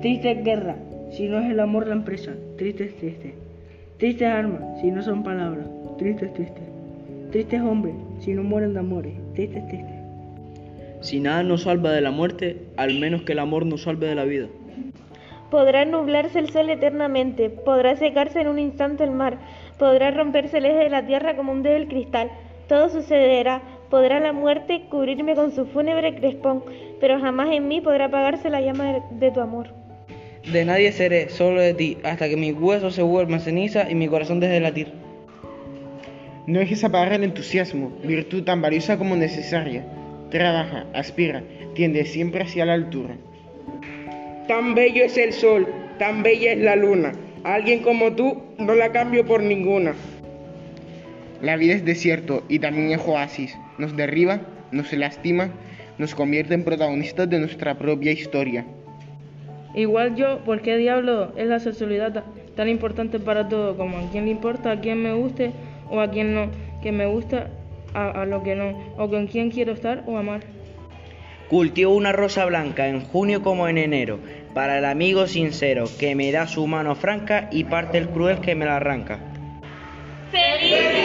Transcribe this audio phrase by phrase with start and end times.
[0.00, 0.76] Triste es guerra,
[1.10, 2.32] si no es el amor la empresa.
[2.56, 3.34] Triste es triste.
[3.98, 5.66] Triste es arma, si no son palabras.
[5.98, 6.62] Triste es triste.
[7.30, 9.12] Triste es hombre, si no mueren de amores.
[9.34, 9.92] Triste es triste.
[11.02, 14.14] Si nada nos salva de la muerte, al menos que el amor nos salve de
[14.14, 14.46] la vida.
[15.50, 19.36] Podrá nublarse el sol eternamente, podrá secarse en un instante el mar,
[19.78, 22.30] podrá romperse el eje de la tierra como un débil cristal.
[22.68, 23.60] Todo sucederá,
[23.90, 26.64] podrá la muerte cubrirme con su fúnebre crespón,
[27.00, 29.79] pero jamás en mí podrá apagarse la llama de tu amor.
[30.46, 34.08] De nadie seré, solo de ti, hasta que mis huesos se vuelvan ceniza y mi
[34.08, 34.92] corazón deje de latir.
[36.46, 39.84] No dejes apagar el entusiasmo, virtud tan valiosa como necesaria.
[40.30, 41.42] Trabaja, aspira,
[41.74, 43.16] tiende siempre hacia la altura.
[44.48, 45.68] Tan bello es el sol,
[45.98, 47.12] tan bella es la luna.
[47.44, 49.94] Alguien como tú no la cambio por ninguna.
[51.42, 53.56] La vida es desierto y también es oasis.
[53.78, 54.40] Nos derriba,
[54.72, 55.50] nos lastima,
[55.98, 58.64] nos convierte en protagonistas de nuestra propia historia.
[59.74, 62.24] Igual yo, ¿por qué diablo es la sexualidad ta-
[62.56, 63.76] tan importante para todo?
[63.76, 65.52] Como a quién le importa, a quién me guste
[65.90, 66.48] o a quién no,
[66.82, 67.48] que me gusta
[67.94, 70.40] a, a lo que no, o con quién quiero estar o amar.
[71.48, 74.18] Cultivo una rosa blanca en junio como en enero,
[74.54, 78.54] para el amigo sincero que me da su mano franca y parte el cruel que
[78.54, 79.18] me la arranca.
[80.30, 80.99] ¡Feliz